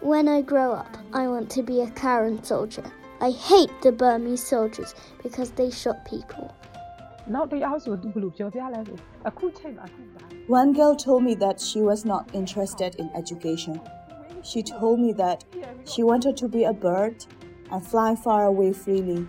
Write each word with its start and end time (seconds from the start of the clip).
When 0.00 0.28
I 0.28 0.42
grow 0.42 0.72
up, 0.72 0.96
I 1.12 1.26
want 1.26 1.50
to 1.50 1.62
be 1.62 1.80
a 1.80 1.90
Karen 1.90 2.42
soldier. 2.44 2.84
I 3.20 3.30
hate 3.30 3.70
the 3.82 3.90
Burmese 3.90 4.46
soldiers 4.46 4.94
because 5.22 5.50
they 5.50 5.70
shot 5.70 6.04
people. 6.04 6.54
One 10.46 10.72
girl 10.72 10.94
told 10.94 11.24
me 11.24 11.34
that 11.34 11.60
she 11.60 11.80
was 11.80 12.04
not 12.04 12.30
interested 12.32 12.94
in 12.94 13.10
education. 13.16 13.80
She 14.42 14.62
told 14.62 15.00
me 15.00 15.12
that 15.14 15.44
she 15.84 16.02
wanted 16.04 16.36
to 16.38 16.48
be 16.48 16.64
a 16.64 16.72
bird 16.72 17.24
and 17.70 17.84
fly 17.84 18.14
far 18.14 18.46
away 18.46 18.72
freely. 18.72 19.26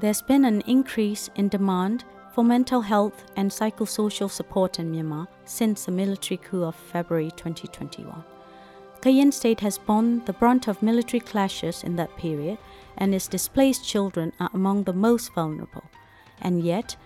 There's 0.00 0.22
been 0.22 0.46
an 0.46 0.62
increase 0.62 1.28
in 1.34 1.48
demand 1.48 2.04
for 2.32 2.42
mental 2.42 2.80
health 2.80 3.22
and 3.36 3.50
psychosocial 3.50 4.30
support 4.30 4.78
in 4.78 4.90
Myanmar 4.90 5.28
since 5.44 5.84
the 5.84 5.92
military 5.92 6.38
coup 6.38 6.64
of 6.64 6.74
February 6.74 7.30
2021. 7.32 8.24
Kayin 9.02 9.30
State 9.30 9.60
has 9.60 9.76
borne 9.76 10.24
the 10.24 10.32
brunt 10.32 10.68
of 10.68 10.82
military 10.82 11.20
clashes 11.20 11.84
in 11.84 11.96
that 11.96 12.16
period, 12.16 12.56
and 12.96 13.14
its 13.14 13.28
displaced 13.28 13.86
children 13.86 14.32
are 14.40 14.48
among 14.54 14.84
the 14.84 14.94
most 14.94 15.34
vulnerable. 15.34 15.84
And 16.40 16.64
yet, 16.64 16.96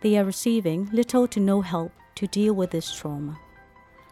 they 0.00 0.16
are 0.16 0.24
receiving 0.24 0.88
little 0.90 1.28
to 1.28 1.40
no 1.40 1.60
help 1.60 1.92
to 2.14 2.26
deal 2.26 2.54
with 2.54 2.70
this 2.70 2.90
trauma. 2.90 3.38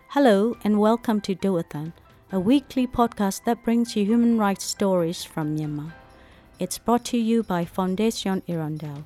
Hello, 0.09 0.59
and 0.63 0.79
welcome 0.79 1.23
to 1.23 1.35
Doh 1.35 1.55
Athan, 1.55 1.95
a 2.31 2.39
weekly 2.39 2.87
podcast 2.87 3.45
that 3.45 3.65
brings 3.65 3.97
you 3.97 4.05
human 4.05 4.37
rights 4.37 4.65
stories 4.67 5.25
from 5.25 5.57
Myanmar. 5.57 5.95
It's 6.59 6.79
brought 6.79 7.05
to 7.07 7.19
you 7.19 7.43
by 7.43 7.67
Fondation 7.67 8.43
Hirondelle. 8.49 9.05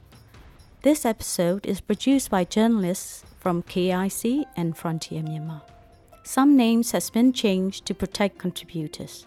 This 0.82 1.04
episode 1.04 1.66
is 1.66 1.80
produced 1.80 2.30
by 2.30 2.44
journalists 2.44 3.24
from 3.40 3.64
KIC 3.64 4.44
and 4.56 4.76
Frontier 4.76 5.20
Myanmar. 5.22 5.62
Some 6.22 6.56
names 6.56 6.92
has 6.92 7.10
been 7.10 7.32
changed 7.32 7.86
to 7.86 7.94
protect 7.94 8.38
contributors. 8.38 9.26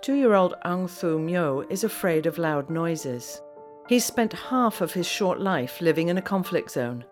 Two-year-old 0.00 0.54
Aung 0.64 0.88
Thu 0.88 1.18
Myo 1.18 1.60
is 1.68 1.84
afraid 1.84 2.24
of 2.24 2.38
loud 2.38 2.70
noises. 2.70 3.42
He's 3.90 4.06
spent 4.06 4.32
half 4.32 4.80
of 4.80 4.94
his 4.94 5.06
short 5.06 5.38
life 5.38 5.82
living 5.82 6.08
in 6.08 6.16
a 6.16 6.22
conflict 6.22 6.70
zone, 6.70 7.04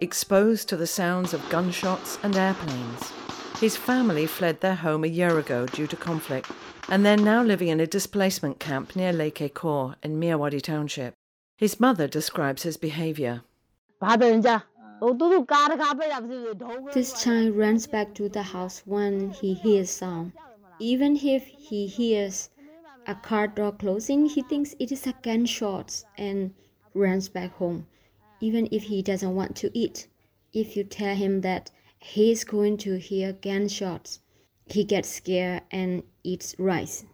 exposed 0.00 0.68
to 0.68 0.76
the 0.76 0.86
sounds 0.86 1.34
of 1.34 1.48
gunshots 1.48 2.18
and 2.22 2.36
airplanes. 2.36 3.12
His 3.60 3.76
family 3.76 4.26
fled 4.26 4.60
their 4.60 4.76
home 4.76 5.02
a 5.04 5.08
year 5.08 5.38
ago 5.38 5.66
due 5.66 5.86
to 5.88 5.96
conflict, 5.96 6.50
and 6.88 7.04
they're 7.04 7.16
now 7.16 7.42
living 7.42 7.68
in 7.68 7.80
a 7.80 7.86
displacement 7.86 8.60
camp 8.60 8.94
near 8.94 9.12
Lake 9.12 9.52
Kor 9.54 9.96
in 10.02 10.20
Myawaddy 10.20 10.62
Township. 10.62 11.14
His 11.56 11.80
mother 11.80 12.06
describes 12.06 12.62
his 12.62 12.76
behavior. 12.76 13.42
This 16.94 17.22
child 17.22 17.56
runs 17.56 17.86
back 17.86 18.14
to 18.14 18.28
the 18.28 18.42
house 18.42 18.82
when 18.84 19.30
he 19.30 19.54
hears 19.54 19.90
sound. 19.90 20.32
Even 20.78 21.16
if 21.16 21.44
he 21.46 21.86
hears 21.88 22.50
a 23.08 23.14
car 23.16 23.48
door 23.48 23.72
closing, 23.72 24.26
he 24.26 24.42
thinks 24.42 24.74
it 24.78 24.92
is 24.92 25.06
a 25.08 25.14
gunshot 25.22 26.04
and 26.16 26.54
runs 26.94 27.28
back 27.28 27.52
home, 27.54 27.86
even 28.40 28.68
if 28.70 28.84
he 28.84 29.02
doesn't 29.02 29.34
want 29.34 29.56
to 29.56 29.70
eat. 29.78 30.08
If 30.52 30.76
you 30.76 30.84
tell 30.84 31.14
him 31.14 31.40
that 31.42 31.70
he's 31.98 32.44
going 32.44 32.76
to 32.78 32.98
hear 32.98 33.32
gunshots. 33.32 34.20
He 34.66 34.84
gets 34.84 35.08
scared 35.08 35.62
and 35.70 36.02
eats 36.22 36.54
rice. 36.58 37.04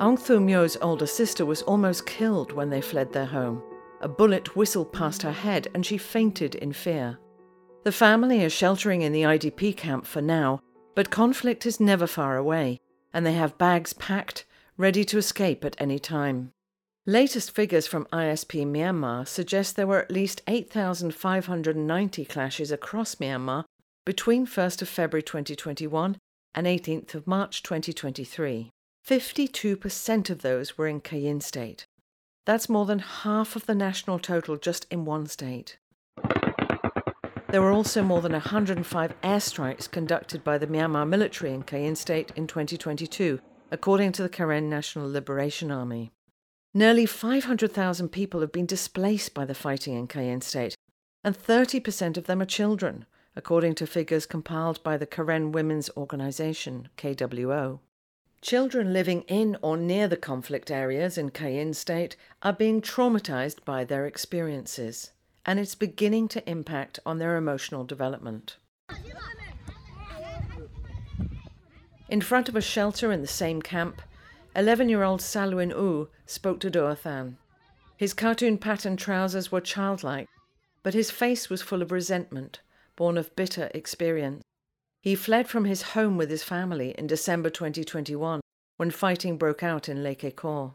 Aung 0.00 0.18
Thu 0.18 0.40
Myo's 0.40 0.76
older 0.82 1.06
sister 1.06 1.46
was 1.46 1.62
almost 1.62 2.06
killed 2.06 2.52
when 2.52 2.70
they 2.70 2.80
fled 2.80 3.12
their 3.12 3.26
home. 3.26 3.62
A 4.00 4.08
bullet 4.08 4.56
whistled 4.56 4.92
past 4.92 5.22
her 5.22 5.32
head 5.32 5.68
and 5.74 5.86
she 5.86 5.98
fainted 5.98 6.54
in 6.56 6.72
fear. 6.72 7.18
The 7.84 7.92
family 7.92 8.40
is 8.40 8.52
sheltering 8.52 9.02
in 9.02 9.12
the 9.12 9.22
IDP 9.22 9.76
camp 9.76 10.06
for 10.06 10.22
now, 10.22 10.60
but 10.94 11.10
conflict 11.10 11.66
is 11.66 11.80
never 11.80 12.06
far 12.06 12.36
away, 12.36 12.80
and 13.12 13.26
they 13.26 13.34
have 13.34 13.58
bags 13.58 13.92
packed, 13.92 14.46
ready 14.78 15.04
to 15.04 15.18
escape 15.18 15.64
at 15.64 15.76
any 15.78 15.98
time. 15.98 16.53
Latest 17.06 17.50
figures 17.50 17.86
from 17.86 18.06
ISP 18.06 18.64
Myanmar 18.64 19.28
suggest 19.28 19.76
there 19.76 19.86
were 19.86 20.00
at 20.00 20.10
least 20.10 20.40
8,590 20.46 22.24
clashes 22.24 22.72
across 22.72 23.16
Myanmar 23.16 23.64
between 24.06 24.46
1st 24.46 24.80
of 24.80 24.88
February 24.88 25.22
2021 25.22 26.16
and 26.54 26.66
18th 26.66 27.14
of 27.14 27.26
March 27.26 27.62
2023. 27.62 28.70
52% 29.06 30.30
of 30.30 30.40
those 30.40 30.78
were 30.78 30.86
in 30.88 31.02
Kayin 31.02 31.42
state. 31.42 31.84
That's 32.46 32.70
more 32.70 32.86
than 32.86 33.00
half 33.00 33.54
of 33.54 33.66
the 33.66 33.74
national 33.74 34.18
total 34.18 34.56
just 34.56 34.86
in 34.90 35.04
one 35.04 35.26
state. 35.26 35.76
There 37.50 37.60
were 37.60 37.72
also 37.72 38.02
more 38.02 38.22
than 38.22 38.32
105 38.32 39.20
airstrikes 39.20 39.90
conducted 39.90 40.42
by 40.42 40.56
the 40.56 40.66
Myanmar 40.66 41.06
military 41.06 41.52
in 41.52 41.64
Kayin 41.64 41.98
state 41.98 42.32
in 42.34 42.46
2022, 42.46 43.40
according 43.70 44.12
to 44.12 44.22
the 44.22 44.30
Karen 44.30 44.70
National 44.70 45.06
Liberation 45.10 45.70
Army. 45.70 46.10
Nearly 46.76 47.06
500,000 47.06 48.08
people 48.08 48.40
have 48.40 48.50
been 48.50 48.66
displaced 48.66 49.32
by 49.32 49.44
the 49.44 49.54
fighting 49.54 49.94
in 49.94 50.08
Kayin 50.08 50.42
state, 50.42 50.76
and 51.22 51.38
30% 51.38 52.16
of 52.16 52.24
them 52.24 52.42
are 52.42 52.46
children, 52.46 53.06
according 53.36 53.76
to 53.76 53.86
figures 53.86 54.26
compiled 54.26 54.82
by 54.82 54.96
the 54.96 55.06
Karen 55.06 55.52
Women's 55.52 55.88
Organization, 55.96 56.88
KWO. 56.98 57.78
Children 58.40 58.92
living 58.92 59.22
in 59.28 59.56
or 59.62 59.76
near 59.76 60.08
the 60.08 60.16
conflict 60.16 60.68
areas 60.68 61.16
in 61.16 61.30
Kayin 61.30 61.76
state 61.76 62.16
are 62.42 62.52
being 62.52 62.82
traumatized 62.82 63.64
by 63.64 63.84
their 63.84 64.04
experiences, 64.04 65.12
and 65.46 65.60
it's 65.60 65.76
beginning 65.76 66.26
to 66.26 66.50
impact 66.50 66.98
on 67.06 67.18
their 67.18 67.36
emotional 67.36 67.84
development. 67.84 68.56
In 72.08 72.20
front 72.20 72.48
of 72.48 72.56
a 72.56 72.60
shelter 72.60 73.12
in 73.12 73.20
the 73.20 73.28
same 73.28 73.62
camp, 73.62 74.02
11 74.56 74.88
year 74.88 75.02
old 75.02 75.20
Salwin 75.20 75.70
U 75.70 76.08
spoke 76.26 76.60
to 76.60 76.70
Doh 76.70 76.94
Athan. 76.94 77.36
His 77.96 78.14
cartoon 78.14 78.58
pattern 78.58 78.96
trousers 78.96 79.50
were 79.50 79.60
childlike, 79.60 80.28
but 80.82 80.94
his 80.94 81.10
face 81.10 81.50
was 81.50 81.62
full 81.62 81.82
of 81.82 81.90
resentment, 81.90 82.60
born 82.96 83.18
of 83.18 83.34
bitter 83.34 83.70
experience. 83.74 84.42
He 85.00 85.14
fled 85.14 85.48
from 85.48 85.64
his 85.64 85.82
home 85.94 86.16
with 86.16 86.30
his 86.30 86.42
family 86.44 86.94
in 86.96 87.06
December 87.06 87.50
2021 87.50 88.40
when 88.76 88.90
fighting 88.90 89.36
broke 89.36 89.62
out 89.62 89.88
in 89.88 90.02
Lake 90.02 90.36
Kor. 90.36 90.74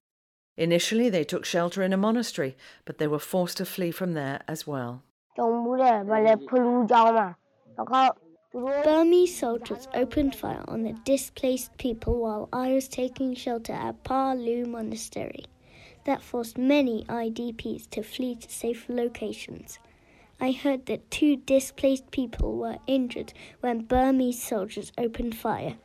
Initially, 0.57 1.09
they 1.09 1.23
took 1.23 1.46
shelter 1.46 1.81
in 1.81 1.94
a 1.94 1.97
monastery, 1.97 2.57
but 2.85 2.97
they 2.97 3.07
were 3.07 3.19
forced 3.19 3.57
to 3.57 3.66
flee 3.66 3.91
from 3.91 4.13
there 4.13 4.41
as 4.47 4.67
well. 4.67 5.03
Burmese 8.51 9.37
soldiers 9.37 9.87
opened 9.93 10.35
fire 10.35 10.65
on 10.67 10.81
the 10.81 10.93
displaced 11.05 11.77
people 11.77 12.19
while 12.19 12.49
I 12.51 12.73
was 12.73 12.87
taking 12.87 13.35
shelter 13.35 13.73
at 13.73 14.03
Pa 14.03 14.33
Lu 14.33 14.65
Monastery. 14.65 15.45
That 16.05 16.23
forced 16.23 16.57
many 16.57 17.03
IDPs 17.03 17.87
to 17.91 18.01
flee 18.01 18.33
to 18.37 18.49
safe 18.49 18.89
locations. 18.89 19.77
I 20.41 20.51
heard 20.51 20.87
that 20.87 21.11
two 21.11 21.35
displaced 21.35 22.09
people 22.09 22.57
were 22.57 22.79
injured 22.87 23.33
when 23.59 23.85
Burmese 23.85 24.41
soldiers 24.41 24.91
opened 24.97 25.37
fire. 25.37 25.75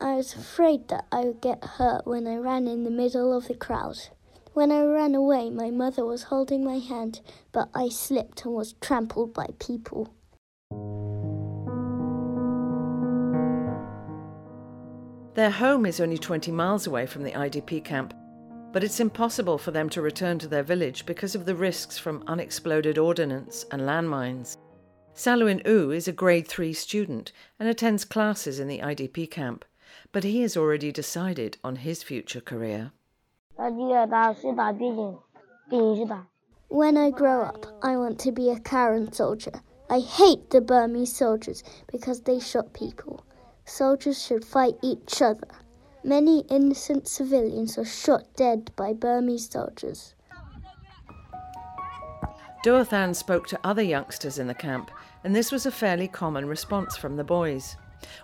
I 0.00 0.16
was 0.16 0.34
afraid 0.34 0.88
that 0.88 1.06
I 1.12 1.20
would 1.20 1.40
get 1.40 1.62
hurt 1.62 2.04
when 2.04 2.26
I 2.26 2.38
ran 2.38 2.66
in 2.66 2.82
the 2.82 2.90
middle 2.90 3.32
of 3.32 3.46
the 3.46 3.54
crowd. 3.54 4.08
When 4.54 4.72
I 4.72 4.82
ran 4.82 5.14
away, 5.14 5.50
my 5.50 5.70
mother 5.70 6.04
was 6.04 6.24
holding 6.24 6.64
my 6.64 6.78
hand, 6.78 7.20
but 7.52 7.68
I 7.76 7.88
slipped 7.88 8.44
and 8.44 8.54
was 8.54 8.72
trampled 8.80 9.32
by 9.32 9.50
people. 9.60 10.12
Their 15.38 15.50
home 15.50 15.86
is 15.86 16.00
only 16.00 16.18
20 16.18 16.50
miles 16.50 16.88
away 16.88 17.06
from 17.06 17.22
the 17.22 17.30
IDP 17.30 17.84
camp, 17.84 18.12
but 18.72 18.82
it's 18.82 18.98
impossible 18.98 19.56
for 19.56 19.70
them 19.70 19.88
to 19.90 20.02
return 20.02 20.40
to 20.40 20.48
their 20.48 20.64
village 20.64 21.06
because 21.06 21.36
of 21.36 21.44
the 21.44 21.54
risks 21.54 21.96
from 21.96 22.24
unexploded 22.26 22.98
ordnance 22.98 23.64
and 23.70 23.82
landmines. 23.82 24.56
Salwin 25.14 25.64
U 25.64 25.92
is 25.92 26.08
a 26.08 26.12
grade 26.12 26.48
3 26.48 26.72
student 26.72 27.30
and 27.60 27.68
attends 27.68 28.04
classes 28.04 28.58
in 28.58 28.66
the 28.66 28.80
IDP 28.80 29.30
camp, 29.30 29.64
but 30.10 30.24
he 30.24 30.42
has 30.42 30.56
already 30.56 30.90
decided 30.90 31.56
on 31.62 31.76
his 31.76 32.02
future 32.02 32.40
career. 32.40 32.90
When 36.66 36.96
I 36.96 37.10
grow 37.10 37.42
up, 37.42 37.66
I 37.84 37.96
want 37.96 38.18
to 38.18 38.32
be 38.32 38.50
a 38.50 38.58
Karen 38.58 39.12
soldier. 39.12 39.62
I 39.88 40.00
hate 40.00 40.50
the 40.50 40.60
Burmese 40.60 41.14
soldiers 41.14 41.62
because 41.86 42.22
they 42.22 42.40
shot 42.40 42.72
people 42.72 43.24
soldiers 43.68 44.22
should 44.22 44.44
fight 44.44 44.76
each 44.82 45.20
other. 45.22 45.48
Many 46.04 46.40
innocent 46.48 47.08
civilians 47.08 47.76
were 47.76 47.84
shot 47.84 48.24
dead 48.36 48.70
by 48.76 48.92
Burmese 48.92 49.50
soldiers. 49.50 50.14
Doh 52.64 52.84
Athan 52.84 53.14
spoke 53.14 53.46
to 53.48 53.60
other 53.62 53.82
youngsters 53.82 54.38
in 54.38 54.46
the 54.46 54.54
camp, 54.54 54.90
and 55.24 55.34
this 55.34 55.52
was 55.52 55.66
a 55.66 55.70
fairly 55.70 56.08
common 56.08 56.46
response 56.46 56.96
from 56.96 57.16
the 57.16 57.24
boys. 57.24 57.76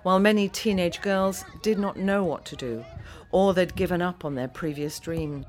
While 0.03 0.19
many 0.19 0.49
teenage 0.49 1.01
girls 1.03 1.45
did 1.63 1.79
not 1.79 1.97
know 1.97 2.25
what 2.25 2.45
to 2.47 2.57
do, 2.57 2.85
or 3.31 3.55
they'd 3.55 3.75
given 3.75 4.03
up 4.03 4.25
on 4.25 4.35
their 4.35 4.49
previous 4.49 4.99
dream. 4.99 5.45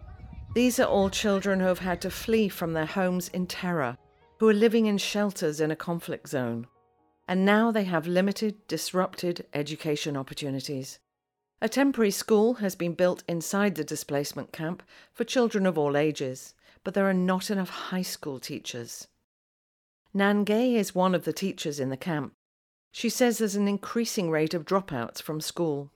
These 0.56 0.80
are 0.80 0.88
all 0.88 1.10
children 1.10 1.60
who 1.60 1.68
have 1.68 1.80
had 1.80 2.02
to 2.02 2.10
flee 2.10 2.50
from 2.50 2.74
their 2.74 2.86
homes 2.86 3.28
in 3.30 3.46
terror, 3.46 3.98
who 4.40 4.50
are 4.50 4.54
living 4.54 4.86
in 4.86 4.98
shelters 4.98 5.62
in 5.62 5.72
a 5.72 5.76
conflict 5.76 6.30
zone. 6.30 6.68
And 7.28 7.44
now 7.44 7.72
they 7.72 7.86
have 7.86 8.08
limited, 8.08 8.68
disrupted 8.68 9.46
education 9.54 10.16
opportunities. 10.16 11.00
A 11.62 11.70
temporary 11.70 12.12
school 12.12 12.56
has 12.56 12.76
been 12.76 12.94
built 12.94 13.24
inside 13.28 13.76
the 13.76 13.84
displacement 13.84 14.52
camp 14.52 14.84
for 15.14 15.24
children 15.24 15.66
of 15.66 15.78
all 15.78 15.98
ages, 15.98 16.54
but 16.84 16.94
there 16.94 17.10
are 17.10 17.14
not 17.14 17.50
enough 17.50 17.70
high 17.70 18.04
school 18.04 18.40
teachers. 18.40 19.08
Nangay 20.16 20.76
is 20.76 20.94
one 20.94 21.16
of 21.16 21.26
the 21.26 21.34
teachers 21.34 21.80
in 21.80 21.90
the 21.90 21.98
camp. 21.98 22.34
She 22.92 23.10
says 23.10 23.38
there's 23.38 23.56
an 23.56 23.68
increasing 23.68 24.30
rate 24.30 24.54
of 24.54 24.66
dropouts 24.66 25.22
from 25.22 25.42
school. 25.42 25.92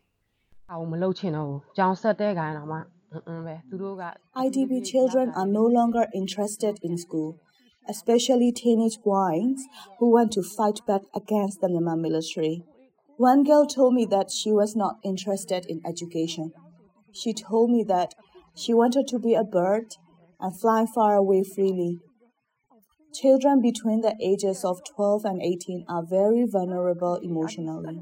IDP 4.36 4.86
children 4.86 5.32
are 5.36 5.48
no 5.48 5.64
longer 5.64 6.08
interested 6.14 6.80
in 6.84 6.98
school, 6.98 7.40
especially 7.90 8.52
teenage 8.52 9.00
boys 9.04 9.66
who 9.98 10.12
want 10.12 10.32
to 10.34 10.44
fight 10.44 10.80
back 10.88 11.02
against 11.16 11.60
the 11.60 11.68
Myanmar 11.68 12.00
military. 12.00 12.64
One 13.18 13.44
girl 13.44 13.66
told 13.66 13.96
me 13.96 14.06
that 14.06 14.32
she 14.32 14.52
was 14.52 14.76
not 14.76 14.98
interested 15.04 15.66
in 15.66 15.82
education. 15.86 16.54
She 17.12 17.34
told 17.34 17.72
me 17.72 17.84
that 17.84 18.14
she 18.56 18.74
wanted 18.74 19.08
to 19.08 19.20
be 19.20 19.34
a 19.34 19.44
bird 19.44 19.96
and 20.40 20.58
fly 20.58 20.86
far 20.86 21.16
away 21.16 21.44
freely. 21.44 22.00
Children 23.14 23.62
between 23.62 24.02
the 24.02 24.16
ages 24.22 24.64
of 24.64 24.82
12 24.96 25.26
and 25.26 25.42
18 25.42 25.86
are 25.90 26.06
very 26.06 26.46
vulnerable 26.46 27.16
emotionally. 27.16 28.00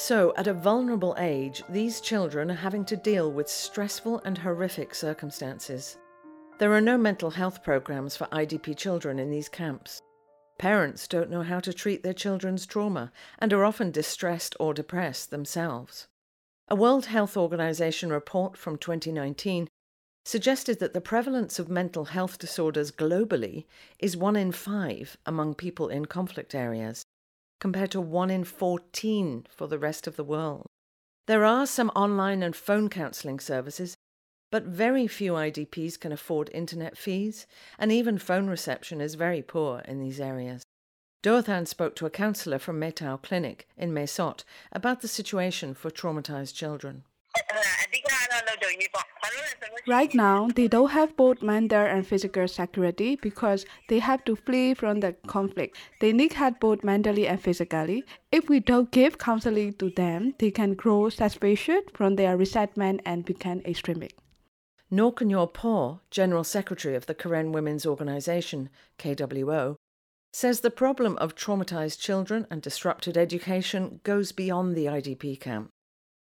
So, 0.00 0.32
at 0.36 0.46
a 0.46 0.54
vulnerable 0.54 1.16
age, 1.18 1.64
these 1.68 2.00
children 2.00 2.52
are 2.52 2.54
having 2.54 2.84
to 2.84 2.96
deal 2.96 3.32
with 3.32 3.48
stressful 3.48 4.22
and 4.24 4.38
horrific 4.38 4.94
circumstances. 4.94 5.98
There 6.58 6.72
are 6.72 6.80
no 6.80 6.96
mental 6.96 7.30
health 7.30 7.64
programs 7.64 8.16
for 8.16 8.28
IDP 8.28 8.76
children 8.76 9.18
in 9.18 9.28
these 9.28 9.48
camps. 9.48 10.00
Parents 10.56 11.08
don't 11.08 11.30
know 11.30 11.42
how 11.42 11.58
to 11.58 11.74
treat 11.74 12.04
their 12.04 12.14
children's 12.14 12.64
trauma 12.64 13.10
and 13.40 13.52
are 13.52 13.64
often 13.64 13.90
distressed 13.90 14.54
or 14.60 14.72
depressed 14.72 15.30
themselves. 15.30 16.06
A 16.68 16.76
World 16.76 17.06
Health 17.06 17.36
Organization 17.36 18.10
report 18.10 18.56
from 18.56 18.78
2019 18.78 19.66
suggested 20.24 20.78
that 20.78 20.94
the 20.94 21.00
prevalence 21.00 21.58
of 21.58 21.68
mental 21.68 22.04
health 22.04 22.38
disorders 22.38 22.92
globally 22.92 23.66
is 23.98 24.16
1 24.16 24.36
in 24.36 24.52
5 24.52 25.16
among 25.26 25.56
people 25.56 25.88
in 25.88 26.06
conflict 26.06 26.54
areas, 26.54 27.04
compared 27.60 27.90
to 27.90 28.00
1 28.00 28.30
in 28.30 28.44
14 28.44 29.46
for 29.50 29.66
the 29.66 29.78
rest 29.78 30.06
of 30.06 30.16
the 30.16 30.24
world. 30.24 30.66
There 31.26 31.44
are 31.44 31.66
some 31.66 31.90
online 31.90 32.42
and 32.42 32.56
phone 32.56 32.88
counselling 32.88 33.40
services 33.40 33.96
but 34.50 34.64
very 34.64 35.06
few 35.06 35.32
IDPs 35.32 36.00
can 36.00 36.12
afford 36.12 36.50
internet 36.54 36.96
fees, 36.96 37.46
and 37.78 37.92
even 37.92 38.18
phone 38.18 38.48
reception 38.48 39.00
is 39.00 39.14
very 39.14 39.42
poor 39.42 39.80
in 39.80 40.00
these 40.00 40.20
areas. 40.20 40.62
Doh 41.22 41.42
Athan 41.42 41.66
spoke 41.66 41.94
to 41.96 42.06
a 42.06 42.10
counsellor 42.10 42.58
from 42.58 42.78
Mae 42.78 42.92
Tao 42.92 43.16
Clinic 43.16 43.68
in 43.76 43.92
Mae 43.92 44.06
Sot 44.06 44.44
about 44.72 45.00
the 45.00 45.08
situation 45.08 45.74
for 45.74 45.90
traumatized 45.90 46.54
children. 46.54 47.04
Right 49.86 50.14
now, 50.14 50.48
they 50.54 50.68
don't 50.68 50.90
have 50.90 51.16
both 51.16 51.42
mental 51.42 51.80
and 51.80 52.06
physical 52.06 52.46
security 52.46 53.16
because 53.16 53.64
they 53.88 53.98
have 53.98 54.24
to 54.24 54.36
flee 54.36 54.74
from 54.74 55.00
the 55.00 55.14
conflict. 55.26 55.76
They 56.00 56.12
need 56.12 56.34
help 56.34 56.60
both 56.60 56.84
mentally 56.84 57.26
and 57.26 57.40
physically. 57.40 58.04
If 58.30 58.48
we 58.48 58.60
don't 58.60 58.90
give 58.90 59.18
counseling 59.18 59.74
to 59.74 59.90
them, 59.90 60.34
they 60.38 60.50
can 60.50 60.74
grow 60.74 61.08
suspicious 61.08 61.84
from 61.94 62.16
their 62.16 62.36
resentment 62.36 63.00
and 63.04 63.24
become 63.24 63.60
extremist. 63.64 64.14
Naw 64.90 65.10
K'nyaw 65.12 65.52
Paw, 65.52 65.98
General 66.10 66.44
Secretary 66.44 66.94
of 66.94 67.06
the 67.06 67.14
Karen 67.14 67.52
Women's 67.52 67.84
Organization, 67.84 68.70
KWO, 68.98 69.76
says 70.32 70.60
the 70.60 70.70
problem 70.70 71.16
of 71.18 71.34
traumatized 71.34 71.98
children 71.98 72.46
and 72.50 72.62
disrupted 72.62 73.16
education 73.16 74.00
goes 74.02 74.32
beyond 74.32 74.74
the 74.74 74.86
IDP 74.86 75.38
camp. 75.40 75.70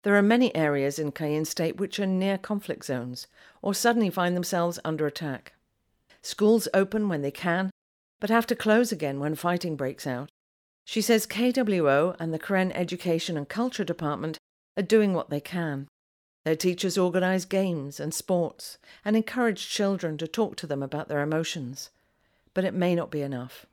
There 0.05 0.17
are 0.17 0.23
many 0.23 0.55
areas 0.55 0.99
in 0.99 1.13
Kayin 1.13 1.47
State 1.47 1.79
which 1.79 1.99
are 1.99 2.07
near 2.07 2.37
conflict 2.37 2.85
zones 2.85 3.27
or 3.63 3.73
suddenly 3.73 4.11
find 4.11 4.37
themselves 4.37 4.79
under 4.85 5.07
attack. 5.07 5.55
Schools 6.21 6.69
open 6.75 7.09
when 7.09 7.23
they 7.23 7.31
can, 7.31 7.71
but 8.21 8.29
have 8.29 8.47
to 8.49 8.55
close 8.55 8.93
again 8.93 9.19
when 9.19 9.35
fighting 9.35 9.77
breaks 9.77 10.07
out. 10.07 10.29
She 10.85 11.01
says 11.01 11.27
KWO 11.27 12.17
and 12.21 12.35
the 12.35 12.39
Karen 12.39 12.71
Education 12.73 13.39
and 13.39 13.49
Culture 13.49 13.85
Department 13.85 14.37
are 14.77 14.83
doing 14.83 15.15
what 15.15 15.31
they 15.31 15.41
can. 15.41 15.89
Their 16.45 16.57
teachers 16.57 16.99
organize 16.99 17.47
games 17.47 17.99
and 17.99 18.13
sports 18.13 18.77
and 19.07 19.17
encourage 19.17 19.71
children 19.71 20.19
to 20.19 20.29
talk 20.29 20.57
to 20.57 20.67
them 20.67 20.83
about 20.83 21.09
their 21.09 21.23
emotions. 21.23 21.89
But 22.53 22.65
it 22.65 22.75
may 22.75 22.95
not 22.95 23.11
be 23.11 23.23
enough. 23.23 23.65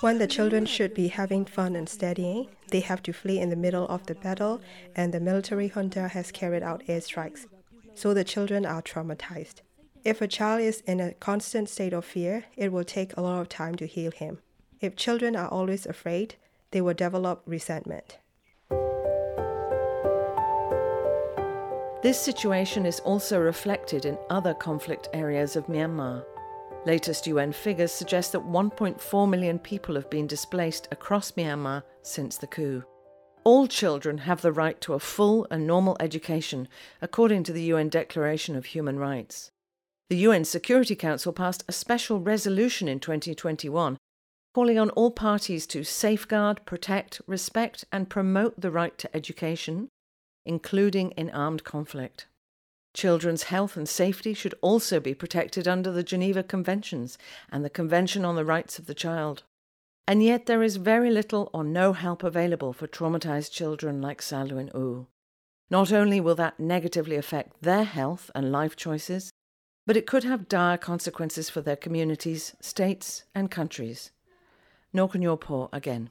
When 0.00 0.18
the 0.18 0.26
children 0.26 0.66
should 0.66 0.94
be 0.94 1.08
having 1.08 1.44
fun 1.44 1.76
and 1.76 1.88
studying, 1.88 2.48
they 2.70 2.80
have 2.80 3.02
to 3.04 3.12
flee 3.12 3.38
in 3.38 3.50
the 3.50 3.56
middle 3.56 3.86
of 3.86 4.04
the 4.06 4.16
battle, 4.16 4.60
and 4.96 5.14
the 5.14 5.20
military 5.20 5.68
junta 5.68 6.08
has 6.08 6.32
carried 6.32 6.62
out 6.62 6.82
airstrikes. 6.88 7.46
So 7.94 8.12
the 8.12 8.24
children 8.24 8.66
are 8.66 8.82
traumatized. 8.82 9.60
If 10.04 10.20
a 10.20 10.26
child 10.26 10.62
is 10.62 10.80
in 10.86 10.98
a 10.98 11.14
constant 11.14 11.68
state 11.68 11.92
of 11.92 12.04
fear, 12.04 12.46
it 12.56 12.72
will 12.72 12.82
take 12.82 13.16
a 13.16 13.20
lot 13.20 13.40
of 13.40 13.48
time 13.48 13.76
to 13.76 13.86
heal 13.86 14.10
him. 14.10 14.38
If 14.80 14.96
children 14.96 15.36
are 15.36 15.48
always 15.48 15.86
afraid, 15.86 16.34
they 16.72 16.80
will 16.80 16.94
develop 16.94 17.42
resentment. 17.46 18.18
This 22.02 22.18
situation 22.18 22.84
is 22.84 22.98
also 23.00 23.38
reflected 23.38 24.04
in 24.04 24.18
other 24.28 24.54
conflict 24.54 25.08
areas 25.12 25.54
of 25.54 25.68
Myanmar. 25.68 26.24
Latest 26.84 27.28
UN 27.28 27.52
figures 27.52 27.92
suggest 27.92 28.32
that 28.32 28.42
1.4 28.42 29.30
million 29.30 29.58
people 29.58 29.94
have 29.94 30.10
been 30.10 30.26
displaced 30.26 30.88
across 30.90 31.30
Myanmar 31.32 31.84
since 32.02 32.36
the 32.36 32.48
coup. 32.48 32.82
All 33.44 33.68
children 33.68 34.18
have 34.18 34.42
the 34.42 34.52
right 34.52 34.80
to 34.80 34.94
a 34.94 34.98
full 34.98 35.46
and 35.50 35.64
normal 35.64 35.96
education, 36.00 36.66
according 37.00 37.44
to 37.44 37.52
the 37.52 37.62
UN 37.64 37.88
Declaration 37.88 38.56
of 38.56 38.66
Human 38.66 38.98
Rights. 38.98 39.52
The 40.10 40.16
UN 40.16 40.44
Security 40.44 40.96
Council 40.96 41.32
passed 41.32 41.64
a 41.68 41.72
special 41.72 42.18
resolution 42.18 42.88
in 42.88 42.98
2021 42.98 43.96
calling 44.52 44.78
on 44.78 44.90
all 44.90 45.10
parties 45.10 45.66
to 45.66 45.84
safeguard, 45.84 46.64
protect, 46.66 47.22
respect, 47.26 47.84
and 47.90 48.10
promote 48.10 48.60
the 48.60 48.70
right 48.70 48.98
to 48.98 49.16
education, 49.16 49.88
including 50.44 51.10
in 51.12 51.30
armed 51.30 51.64
conflict. 51.64 52.26
Children's 52.94 53.44
health 53.44 53.76
and 53.76 53.88
safety 53.88 54.34
should 54.34 54.54
also 54.60 55.00
be 55.00 55.14
protected 55.14 55.66
under 55.66 55.90
the 55.90 56.02
Geneva 56.02 56.42
Conventions 56.42 57.16
and 57.50 57.64
the 57.64 57.70
Convention 57.70 58.24
on 58.24 58.36
the 58.36 58.44
Rights 58.44 58.78
of 58.78 58.86
the 58.86 58.94
Child. 58.94 59.44
And 60.06 60.22
yet 60.22 60.46
there 60.46 60.62
is 60.62 60.76
very 60.76 61.10
little 61.10 61.48
or 61.54 61.64
no 61.64 61.92
help 61.92 62.22
available 62.22 62.72
for 62.72 62.86
traumatized 62.86 63.52
children 63.52 64.02
like 64.02 64.20
Salwin 64.20 64.70
U. 64.74 65.06
Not 65.70 65.90
only 65.90 66.20
will 66.20 66.34
that 66.34 66.60
negatively 66.60 67.16
affect 67.16 67.62
their 67.62 67.84
health 67.84 68.30
and 68.34 68.52
life 68.52 68.76
choices, 68.76 69.30
but 69.86 69.96
it 69.96 70.06
could 70.06 70.24
have 70.24 70.48
dire 70.48 70.76
consequences 70.76 71.48
for 71.48 71.62
their 71.62 71.76
communities, 71.76 72.54
states, 72.60 73.24
and 73.34 73.50
countries. 73.50 74.10
Naw 74.92 75.08
K'nyaw 75.08 75.40
Paw 75.40 75.68
again. 75.72 76.10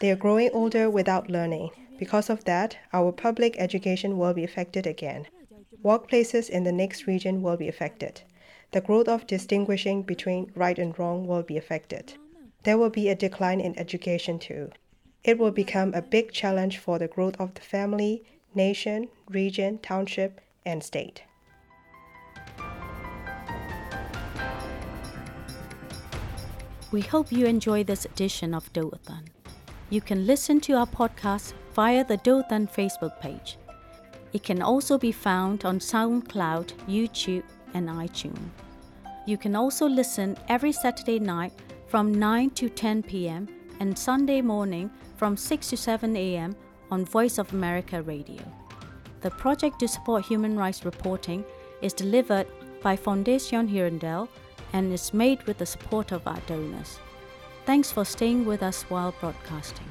They 0.00 0.10
are 0.10 0.16
growing 0.16 0.50
older 0.52 0.90
without 0.90 1.30
learning. 1.30 1.70
Because 1.98 2.28
of 2.28 2.44
that, 2.44 2.76
our 2.92 3.12
public 3.12 3.56
education 3.58 4.18
will 4.18 4.34
be 4.34 4.44
affected 4.44 4.86
again. 4.86 5.26
Workplaces 5.82 6.50
in 6.50 6.64
the 6.64 6.72
next 6.72 7.06
region 7.06 7.42
will 7.42 7.56
be 7.56 7.68
affected. 7.68 8.22
The 8.72 8.80
growth 8.80 9.08
of 9.08 9.26
distinguishing 9.26 10.02
between 10.02 10.52
right 10.54 10.78
and 10.78 10.98
wrong 10.98 11.26
will 11.26 11.42
be 11.42 11.56
affected. 11.56 12.14
There 12.64 12.76
will 12.76 12.90
be 12.90 13.08
a 13.08 13.14
decline 13.14 13.60
in 13.60 13.78
education 13.78 14.38
too. 14.38 14.70
It 15.24 15.38
will 15.38 15.52
become 15.52 15.94
a 15.94 16.02
big 16.02 16.32
challenge 16.32 16.78
for 16.78 16.98
the 16.98 17.08
growth 17.08 17.36
of 17.40 17.54
the 17.54 17.60
family, 17.60 18.24
nation, 18.54 19.08
region, 19.28 19.78
township, 19.78 20.40
and 20.64 20.82
state. 20.82 21.22
We 26.92 27.00
hope 27.00 27.32
you 27.32 27.46
enjoy 27.46 27.82
this 27.82 28.04
edition 28.04 28.54
of 28.54 28.72
Doh 28.72 28.90
Athan. 28.90 29.26
You 29.90 30.00
can 30.00 30.24
listen 30.24 30.60
to 30.60 30.74
our 30.74 30.86
podcast 30.86 31.52
via 31.74 32.04
the 32.04 32.16
Doh 32.18 32.44
Athan 32.44 32.72
Facebook 32.72 33.20
page. 33.20 33.58
It 34.32 34.44
can 34.44 34.62
also 34.62 34.96
be 34.96 35.10
found 35.10 35.64
on 35.64 35.80
SoundCloud, 35.80 36.74
YouTube, 36.86 37.42
and 37.74 37.88
iTunes. 37.88 38.38
You 39.26 39.36
can 39.36 39.56
also 39.56 39.88
listen 39.88 40.36
every 40.48 40.70
Saturday 40.70 41.18
night 41.18 41.52
from 41.88 42.14
9 42.14 42.50
to 42.50 42.68
10 42.68 43.02
p.m. 43.02 43.48
and 43.80 43.98
Sunday 43.98 44.40
morning 44.40 44.88
from 45.16 45.36
6 45.36 45.70
to 45.70 45.76
7 45.76 46.16
a.m. 46.16 46.54
on 46.92 47.04
Voice 47.04 47.38
of 47.38 47.52
America 47.52 48.00
Radio. 48.00 48.42
The 49.22 49.30
project 49.30 49.80
to 49.80 49.88
support 49.88 50.24
human 50.24 50.56
rights 50.56 50.84
reporting 50.84 51.44
is 51.82 51.92
delivered 51.92 52.46
by 52.80 52.96
Fondation 52.96 53.68
Hirondelle 53.68 54.28
and 54.72 54.92
is 54.92 55.14
made 55.14 55.42
with 55.44 55.58
the 55.58 55.66
support 55.66 56.12
of 56.12 56.26
our 56.26 56.40
donors. 56.46 56.98
Thanks 57.64 57.90
for 57.90 58.04
staying 58.04 58.44
with 58.46 58.62
us 58.62 58.82
while 58.84 59.14
broadcasting. 59.20 59.88